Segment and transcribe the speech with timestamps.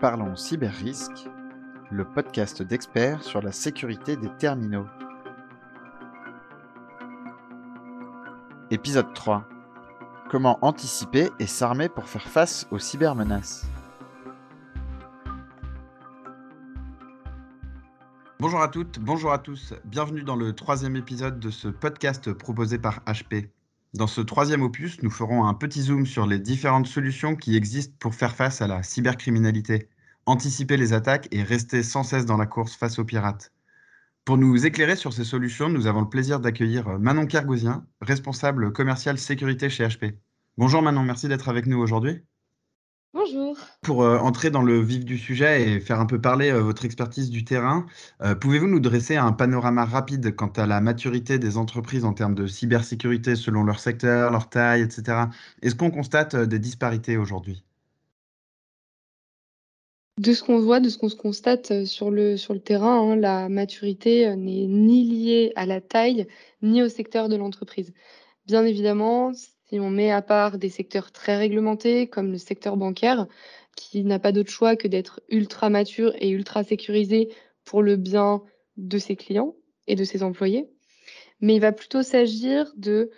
[0.00, 1.28] Parlons Cyber-Risque,
[1.90, 4.86] le podcast d'experts sur la sécurité des terminaux.
[8.70, 9.46] Épisode 3.
[10.30, 13.66] Comment anticiper et s'armer pour faire face aux cybermenaces
[18.38, 19.74] Bonjour à toutes, bonjour à tous.
[19.84, 23.50] Bienvenue dans le troisième épisode de ce podcast proposé par HP.
[23.94, 27.94] Dans ce troisième opus, nous ferons un petit zoom sur les différentes solutions qui existent
[27.98, 29.88] pour faire face à la cybercriminalité,
[30.26, 33.52] anticiper les attaques et rester sans cesse dans la course face aux pirates.
[34.24, 39.18] Pour nous éclairer sur ces solutions, nous avons le plaisir d'accueillir Manon Kergosien, responsable commercial
[39.18, 40.16] sécurité chez HP.
[40.56, 42.22] Bonjour Manon, merci d'être avec nous aujourd'hui.
[43.12, 43.56] Bonjour.
[43.82, 46.84] Pour euh, entrer dans le vif du sujet et faire un peu parler euh, votre
[46.84, 47.86] expertise du terrain,
[48.22, 52.36] euh, pouvez-vous nous dresser un panorama rapide quant à la maturité des entreprises en termes
[52.36, 55.26] de cybersécurité selon leur secteur, leur taille, etc.
[55.60, 57.64] Est-ce qu'on constate des disparités aujourd'hui?
[60.18, 63.16] De ce qu'on voit, de ce qu'on se constate sur le, sur le terrain, hein,
[63.16, 66.28] la maturité n'est ni liée à la taille
[66.62, 67.92] ni au secteur de l'entreprise.
[68.46, 69.32] Bien évidemment,
[69.70, 73.28] si on met à part des secteurs très réglementés comme le secteur bancaire,
[73.76, 77.32] qui n'a pas d'autre choix que d'être ultra mature et ultra sécurisé
[77.64, 78.42] pour le bien
[78.76, 79.54] de ses clients
[79.86, 80.68] et de ses employés.
[81.40, 83.10] Mais il va plutôt s'agir de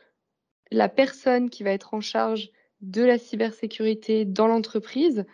[0.71, 2.51] la personne qui va être en charge
[2.83, 5.25] de la cybersécurité dans l'entreprise,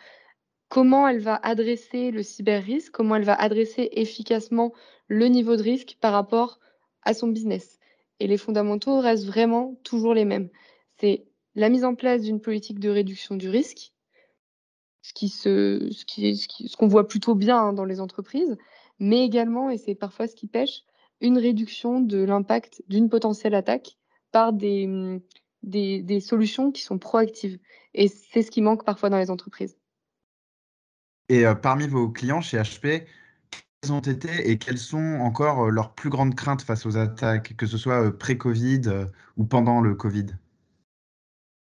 [0.69, 4.73] comment elle va adresser le cyber-risque, comment elle va adresser efficacement
[5.09, 6.61] le niveau de risque par rapport
[7.03, 7.81] à son business?
[8.21, 10.51] Et les fondamentaux restent vraiment toujours les mêmes
[11.01, 13.93] c'est la mise en place d'une politique de réduction du risque,
[15.03, 18.57] ce qu'on voit plutôt bien hein, dans les entreprises,
[18.99, 20.83] mais également, et c'est parfois ce qui pêche,
[21.21, 23.97] une réduction de l'impact d'une potentielle attaque
[24.31, 25.21] par des,
[25.63, 27.59] des, solutions qui sont proactives.
[27.95, 29.77] Et c'est ce qui manque parfois dans les entreprises.
[31.29, 33.05] Et euh, parmi vos clients chez HP,
[33.51, 37.55] quelles ont été et quelles sont encore euh, leurs plus grandes craintes face aux attaques,
[37.57, 38.83] que ce soit euh, pré-Covid
[39.37, 40.27] ou pendant le Covid?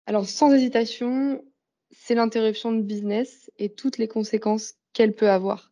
[0.08, 1.44] Alors, sans hésitation,
[1.91, 5.70] c'est l'interruption de business et toutes les conséquences qu'elle peut avoir.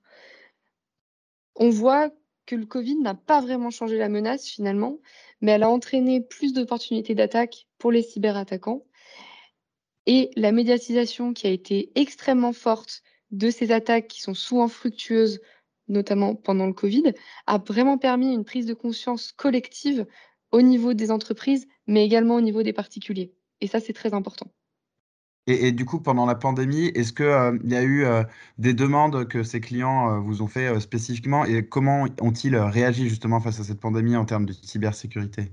[1.55, 2.11] On voit
[2.45, 4.99] que le Covid n'a pas vraiment changé la menace finalement,
[5.41, 8.85] mais elle a entraîné plus d'opportunités d'attaque pour les cyberattaquants.
[10.05, 15.41] Et la médiatisation qui a été extrêmement forte de ces attaques qui sont souvent fructueuses,
[15.89, 17.15] notamment pendant le Covid,
[17.47, 20.05] a vraiment permis une prise de conscience collective
[20.53, 23.33] au niveau des entreprises, mais également au niveau des particuliers.
[23.61, 24.51] Et ça, c'est très important.
[25.49, 28.25] Et, du coup, pendant la pandémie, est-ce qu'il euh, y a eu euh,
[28.59, 31.45] des demandes que ces clients euh, vous ont fait spécifiquement?
[31.45, 35.53] Et comment ont-ils réagi justement face à cette pandémie en termes de cybersécurité?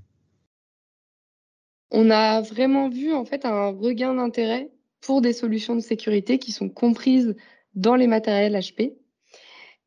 [1.91, 6.51] On a vraiment vu en fait un regain d'intérêt pour des solutions de sécurité qui
[6.51, 7.35] sont comprises
[7.75, 8.95] dans les matériels HP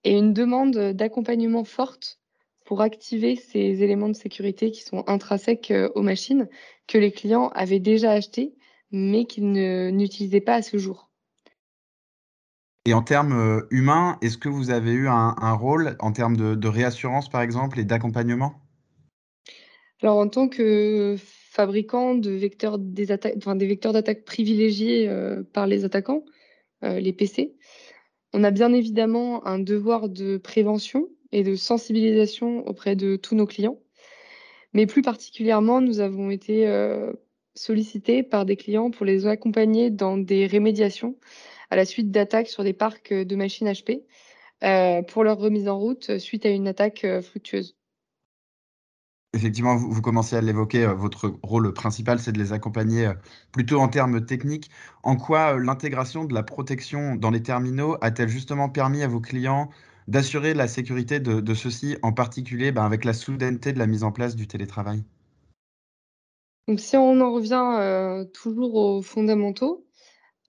[0.05, 2.21] et une demande d'accompagnement forte
[2.67, 6.49] pour activer ces éléments de sécurité qui sont intrinsèques euh, aux machines
[6.87, 8.55] que les clients avaient déjà achetés,
[8.91, 11.11] mais qu'ils n'utilisaient pas à ce jour.
[12.85, 16.69] Et en termes euh, humains, est-ce que vous avez eu un, rôle en termes de,
[16.69, 18.55] réassurance, par exemple, et d'accompagnement?
[20.03, 25.67] Alors, en tant que fabricant de vecteurs des, enfin, des vecteurs d'attaque privilégiés euh, par
[25.67, 26.25] les attaquants,
[26.83, 27.57] les PC,
[28.33, 33.47] on a bien évidemment un devoir de prévention et de sensibilisation auprès de tous nos
[33.47, 33.79] clients.
[34.73, 37.13] Mais plus particulièrement, nous avons été euh,
[37.55, 41.17] sollicités par des clients pour les accompagner dans des rémédiations
[41.71, 44.03] à la suite d'attaques sur des parcs de machines HP
[44.65, 47.77] euh, pour leur remise en route suite à une attaque euh, fructueuse.
[49.33, 53.11] Effectivement, vous, vous commencez à l'évoquer, votre rôle principal, c'est de les accompagner
[53.53, 54.71] plutôt en termes techniques.
[55.03, 59.69] En quoi l'intégration de la protection dans les terminaux a-t-elle justement permis à vos clients
[60.09, 64.13] d'assurer la sécurité de, ceux-ci, en particulier ben, avec la soudaineté de la mise en
[64.13, 65.03] place du télétravail
[66.69, 69.87] Donc, si on en revient euh, toujours aux fondamentaux,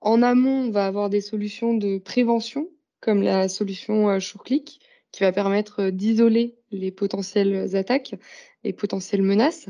[0.01, 4.79] en amont, on va avoir des solutions de prévention, comme la solution euh, SureClick,
[5.11, 8.15] qui va permettre euh, d'isoler les potentielles attaques
[8.63, 9.69] et potentielles menaces.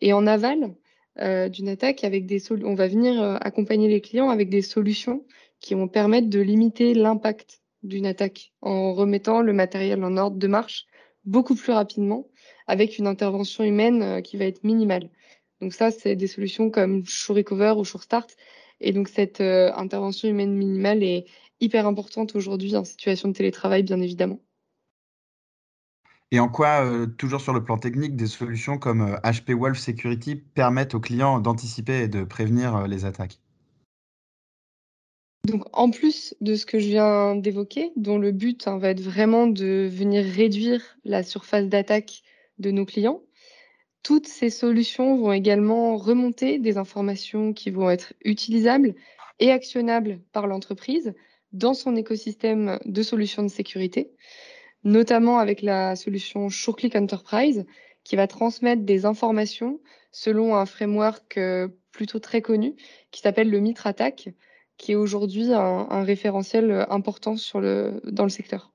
[0.00, 0.74] Et en aval
[1.18, 5.24] d'une attaque, avec des on va venir accompagner les clients avec des solutions
[5.60, 10.46] qui vont permettre de limiter l'impact d'une attaque en remettant le matériel en ordre de
[10.46, 10.86] marche
[11.24, 12.28] beaucoup plus rapidement
[12.66, 15.10] avec une intervention humaine euh, qui va être minimale.
[15.60, 18.36] Donc ça, c'est des solutions comme Sure Recover ou Sure Start.
[18.80, 21.26] Et donc cette euh, intervention humaine minimale est
[21.60, 24.40] hyper importante aujourd'hui en situation de télétravail, bien évidemment.
[26.32, 30.34] Et en quoi, euh, toujours sur le plan technique, des solutions comme HP Wolf Security
[30.34, 33.38] permettent aux clients d'anticiper et de prévenir les attaques?
[35.46, 39.00] Donc, en plus de ce que je viens d'évoquer, dont le but hein, va être
[39.00, 42.22] vraiment de venir réduire la surface d'attaque
[42.58, 43.22] de nos clients,
[44.02, 48.96] toutes ces solutions vont également remonter des informations qui vont être utilisables
[49.38, 51.14] et actionnables par l'entreprise
[51.52, 54.10] dans son écosystème de solutions de sécurité,
[54.82, 57.66] notamment avec la solution SureClick Enterprise,
[58.02, 59.78] qui va transmettre des informations
[60.10, 62.74] selon un framework euh, plutôt très connu
[63.12, 64.30] qui s'appelle le Mitre Attack,
[64.78, 68.72] qui est aujourd'hui un, référentiel important sur le, dans le secteur.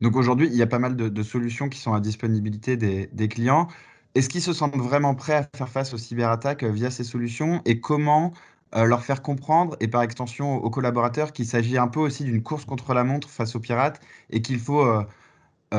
[0.00, 3.68] Donc aujourd'hui, il y a pas mal de, solutions qui sont à disponibilité des, clients.
[4.14, 7.62] Est-ce qu'ils se sentent vraiment prêts à faire face aux cyberattaques euh, via ces solutions?
[7.64, 8.32] Et comment
[8.74, 12.42] euh, leur faire comprendre et par extension aux collaborateurs qu'il s'agit un peu aussi d'une
[12.42, 14.00] course contre la montre face aux pirates
[14.30, 15.04] et qu'il faut euh,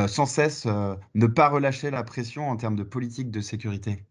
[0.07, 0.67] sans cesse
[1.15, 4.05] ne pas relâcher la pression en termes de politique de sécurité?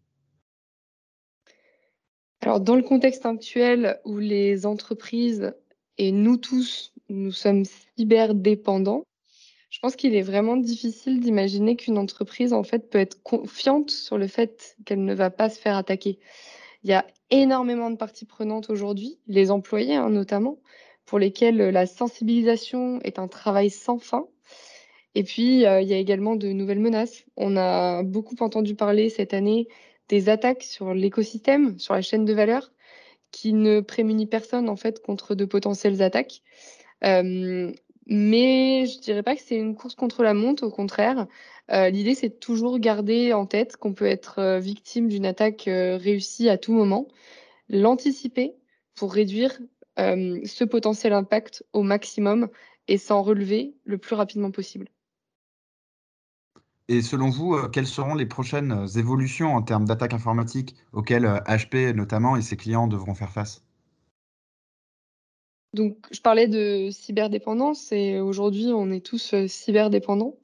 [2.51, 5.53] Alors dans le contexte actuel où les entreprises
[5.97, 7.63] et nous tous, nous sommes
[7.95, 9.05] cyberdépendants,
[9.69, 14.17] je pense qu'il est vraiment difficile d'imaginer qu'une entreprise, en fait, peut être confiante sur
[14.17, 16.19] le fait qu'elle ne va pas se faire attaquer.
[16.83, 20.57] Il y a énormément de parties prenantes aujourd'hui, les employés hein, notamment,
[21.05, 24.27] pour lesquels la sensibilisation est un travail sans fin.
[25.15, 27.23] Et puis, euh, il y a également de nouvelles menaces.
[27.37, 29.69] On a beaucoup entendu parler cette année
[30.11, 32.71] des attaques sur l'écosystème, sur la chaîne de valeur,
[33.31, 36.41] qui ne prémunit personne en fait contre de potentielles attaques.
[37.05, 37.71] Euh,
[38.07, 41.27] mais je dirais pas que c'est une course contre la montre, au contraire.
[41.71, 45.63] Euh, l'idée, c'est de toujours garder en tête qu'on peut être euh, victime d'une attaque
[45.65, 47.07] réussie à tout moment,
[47.69, 48.53] l'anticiper
[48.95, 49.57] pour réduire
[49.97, 52.49] ce potentiel impact au maximum
[52.87, 54.87] et s'en relever le plus rapidement possible.
[56.91, 62.35] Et selon vous, quelles seront les prochaines évolutions en termes d'attaque informatique auxquelles HP notamment
[62.35, 63.63] et ses clients devront faire face?
[65.73, 70.35] Donc, je parlais de cyberdépendance et aujourd'hui, on est tous euh, cyberdépendants.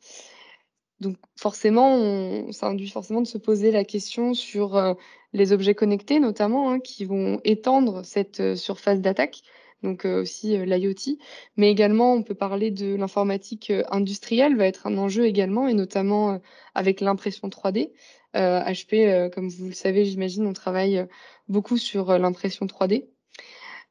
[1.02, 4.94] Donc, forcément, ça induit forcément de se poser la question sur euh,
[5.34, 9.42] les objets connectés, notamment, hein, qui vont étendre cette euh, surface d'attaque,
[9.84, 11.18] donc aussi l'IoT.
[11.56, 16.40] Mais également, on peut parler de l'informatique industrielle, va être un enjeu également, et notamment
[16.76, 17.92] avec l'impression 3D.
[18.34, 21.08] HP, comme vous le savez, j'imagine, on travaille
[21.48, 23.06] beaucoup sur l'impression 3D.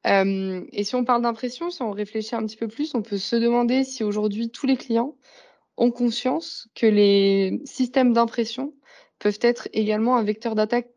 [0.07, 3.19] Euh, et si on parle d'impression, si on réfléchit un petit peu plus, on peut
[3.19, 5.17] se demander si aujourd'hui tous les clients
[5.77, 8.73] ont conscience que les systèmes d'impression
[9.19, 10.91] peuvent être également un vecteur d'attaque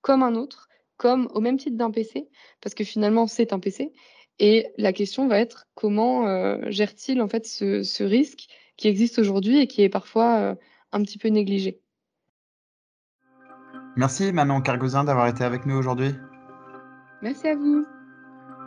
[0.00, 2.28] comme un autre, comme au même titre d'un PC,
[2.60, 3.92] parce que finalement c'est un PC.
[4.40, 8.46] Et la question va être comment euh, gère-t-il en fait ce, risque
[8.76, 10.54] qui existe aujourd'hui et qui est parfois euh,
[10.92, 11.80] un petit peu négligé?
[13.96, 16.14] Merci Manon Cargozin d'avoir été avec nous aujourd'hui.
[17.20, 17.84] Merci à vous.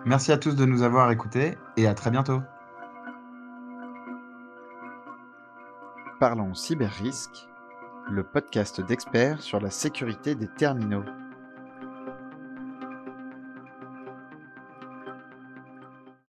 [0.06, 2.42] Merci à tous de nous avoir écoutés et à très bientôt.
[6.20, 7.48] Parlons cyber risque,
[8.10, 11.06] le podcast d'experts sur la sécurité des terminaux.